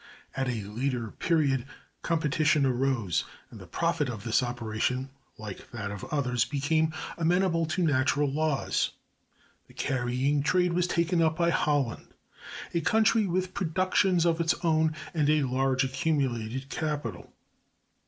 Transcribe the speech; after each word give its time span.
At 0.35 0.49
a 0.49 0.63
later 0.63 1.11
period 1.11 1.67
competition 2.01 2.65
arose, 2.65 3.23
and 3.51 3.59
the 3.59 3.67
profit 3.67 4.09
of 4.09 4.23
this 4.23 4.41
operation, 4.41 5.11
like 5.37 5.69
that 5.69 5.91
of 5.91 6.03
others, 6.05 6.43
became 6.43 6.91
amenable 7.19 7.67
to 7.67 7.83
natural 7.83 8.27
laws. 8.27 8.93
The 9.67 9.75
carrying 9.75 10.41
trade 10.41 10.73
was 10.73 10.87
taken 10.87 11.21
up 11.21 11.37
by 11.37 11.51
Holland, 11.51 12.07
a 12.73 12.81
country 12.81 13.27
with 13.27 13.53
productions 13.53 14.25
of 14.25 14.41
its 14.41 14.55
own 14.65 14.95
and 15.13 15.29
a 15.29 15.43
large 15.43 15.83
accumulated 15.83 16.69
capital. 16.71 17.31